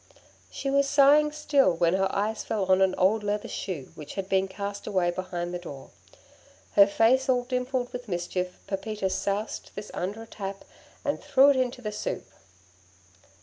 [0.49, 4.27] She was sighing still when her eyes fell on an old leather shoe which had
[4.27, 5.91] been cast away behind the door.
[6.71, 10.65] Her face all dimpled with mischief, Pepita soused this under a tap,
[11.05, 12.25] and threw it into the soup.